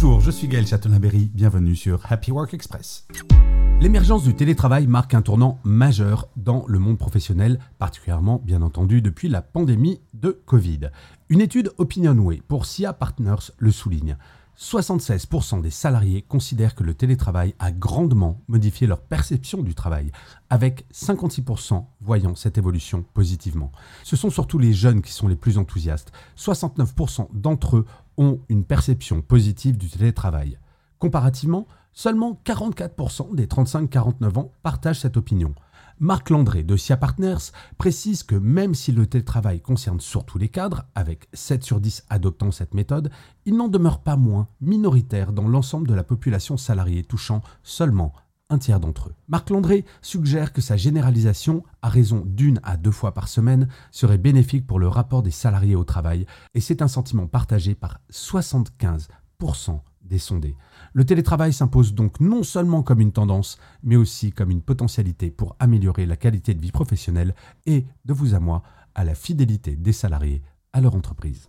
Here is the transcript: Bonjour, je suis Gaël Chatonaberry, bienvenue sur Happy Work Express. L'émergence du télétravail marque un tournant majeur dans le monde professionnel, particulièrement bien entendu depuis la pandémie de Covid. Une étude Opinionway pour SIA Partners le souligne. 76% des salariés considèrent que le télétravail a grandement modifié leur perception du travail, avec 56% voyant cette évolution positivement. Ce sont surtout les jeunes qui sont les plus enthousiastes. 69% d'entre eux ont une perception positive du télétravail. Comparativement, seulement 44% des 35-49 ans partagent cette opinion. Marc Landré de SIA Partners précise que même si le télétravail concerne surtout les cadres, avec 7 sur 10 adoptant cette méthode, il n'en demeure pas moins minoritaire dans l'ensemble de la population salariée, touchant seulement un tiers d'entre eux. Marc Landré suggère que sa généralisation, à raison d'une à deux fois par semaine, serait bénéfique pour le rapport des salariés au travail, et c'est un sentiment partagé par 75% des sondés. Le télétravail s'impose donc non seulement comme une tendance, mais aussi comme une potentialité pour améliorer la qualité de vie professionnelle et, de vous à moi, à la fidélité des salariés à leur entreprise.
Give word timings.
Bonjour, 0.00 0.20
je 0.20 0.30
suis 0.30 0.46
Gaël 0.46 0.64
Chatonaberry, 0.64 1.28
bienvenue 1.34 1.74
sur 1.74 2.00
Happy 2.08 2.30
Work 2.30 2.54
Express. 2.54 3.04
L'émergence 3.80 4.22
du 4.22 4.32
télétravail 4.32 4.86
marque 4.86 5.12
un 5.12 5.22
tournant 5.22 5.58
majeur 5.64 6.28
dans 6.36 6.64
le 6.68 6.78
monde 6.78 6.98
professionnel, 6.98 7.58
particulièrement 7.80 8.40
bien 8.44 8.62
entendu 8.62 9.02
depuis 9.02 9.28
la 9.28 9.42
pandémie 9.42 10.00
de 10.14 10.40
Covid. 10.46 10.90
Une 11.30 11.40
étude 11.40 11.72
Opinionway 11.78 12.40
pour 12.46 12.64
SIA 12.64 12.92
Partners 12.92 13.50
le 13.58 13.72
souligne. 13.72 14.16
76% 14.56 15.62
des 15.62 15.70
salariés 15.70 16.22
considèrent 16.22 16.74
que 16.76 16.82
le 16.82 16.94
télétravail 16.94 17.54
a 17.58 17.72
grandement 17.72 18.40
modifié 18.46 18.86
leur 18.86 19.00
perception 19.00 19.62
du 19.62 19.74
travail, 19.74 20.12
avec 20.50 20.84
56% 20.92 21.84
voyant 22.00 22.34
cette 22.34 22.58
évolution 22.58 23.04
positivement. 23.14 23.70
Ce 24.02 24.16
sont 24.16 24.30
surtout 24.30 24.58
les 24.58 24.72
jeunes 24.72 25.02
qui 25.02 25.12
sont 25.12 25.28
les 25.28 25.36
plus 25.36 25.58
enthousiastes. 25.58 26.12
69% 26.36 27.28
d'entre 27.32 27.78
eux 27.78 27.86
ont 28.18 28.40
une 28.48 28.64
perception 28.64 29.22
positive 29.22 29.78
du 29.78 29.88
télétravail. 29.88 30.58
Comparativement, 30.98 31.66
seulement 31.92 32.40
44% 32.44 33.34
des 33.34 33.46
35-49 33.46 34.38
ans 34.38 34.52
partagent 34.62 35.00
cette 35.00 35.16
opinion. 35.16 35.54
Marc 36.00 36.30
Landré 36.30 36.62
de 36.62 36.76
SIA 36.76 36.96
Partners 36.96 37.52
précise 37.76 38.22
que 38.22 38.36
même 38.36 38.74
si 38.74 38.92
le 38.92 39.06
télétravail 39.06 39.60
concerne 39.60 40.00
surtout 40.00 40.38
les 40.38 40.48
cadres, 40.48 40.84
avec 40.94 41.28
7 41.32 41.64
sur 41.64 41.80
10 41.80 42.04
adoptant 42.08 42.52
cette 42.52 42.74
méthode, 42.74 43.10
il 43.46 43.56
n'en 43.56 43.66
demeure 43.66 44.00
pas 44.00 44.16
moins 44.16 44.46
minoritaire 44.60 45.32
dans 45.32 45.48
l'ensemble 45.48 45.88
de 45.88 45.94
la 45.94 46.04
population 46.04 46.56
salariée, 46.56 47.02
touchant 47.02 47.42
seulement 47.64 48.12
un 48.50 48.58
tiers 48.58 48.80
d'entre 48.80 49.10
eux. 49.10 49.14
Marc 49.28 49.50
Landré 49.50 49.84
suggère 50.02 50.52
que 50.52 50.60
sa 50.60 50.76
généralisation, 50.76 51.62
à 51.82 51.88
raison 51.88 52.22
d'une 52.26 52.60
à 52.62 52.76
deux 52.76 52.90
fois 52.90 53.12
par 53.12 53.28
semaine, 53.28 53.68
serait 53.90 54.18
bénéfique 54.18 54.66
pour 54.66 54.78
le 54.78 54.88
rapport 54.88 55.22
des 55.22 55.30
salariés 55.30 55.76
au 55.76 55.84
travail, 55.84 56.26
et 56.54 56.60
c'est 56.60 56.82
un 56.82 56.88
sentiment 56.88 57.26
partagé 57.26 57.74
par 57.74 58.00
75% 58.10 59.08
des 60.02 60.18
sondés. 60.18 60.56
Le 60.94 61.04
télétravail 61.04 61.52
s'impose 61.52 61.94
donc 61.94 62.20
non 62.20 62.42
seulement 62.42 62.82
comme 62.82 63.00
une 63.00 63.12
tendance, 63.12 63.58
mais 63.82 63.96
aussi 63.96 64.32
comme 64.32 64.50
une 64.50 64.62
potentialité 64.62 65.30
pour 65.30 65.54
améliorer 65.58 66.06
la 66.06 66.16
qualité 66.16 66.54
de 66.54 66.60
vie 66.60 66.72
professionnelle 66.72 67.34
et, 67.66 67.86
de 68.04 68.12
vous 68.12 68.34
à 68.34 68.40
moi, 68.40 68.62
à 68.94 69.04
la 69.04 69.14
fidélité 69.14 69.76
des 69.76 69.92
salariés 69.92 70.42
à 70.72 70.80
leur 70.80 70.94
entreprise. 70.94 71.48